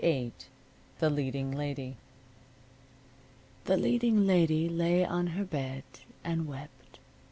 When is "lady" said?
1.51-1.95, 4.25-4.67